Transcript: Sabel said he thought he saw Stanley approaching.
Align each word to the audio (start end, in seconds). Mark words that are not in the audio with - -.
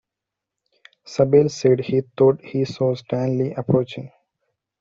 Sabel 1.05 1.47
said 1.49 1.81
he 1.81 2.01
thought 2.17 2.41
he 2.43 2.65
saw 2.65 2.95
Stanley 2.95 3.53
approaching. 3.53 4.11